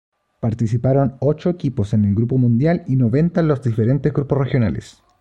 Participaron 0.39 1.17
ocho 1.19 1.51
equipos 1.51 1.93
en 1.93 2.05
el 2.05 2.15
Grupo 2.15 2.39
Mundial 2.39 2.83
y 2.87 2.95
noventa 2.95 3.41
en 3.41 3.47
los 3.47 3.61
diferentes 3.61 4.11
grupos 4.11 4.35
regionales. 4.39 5.03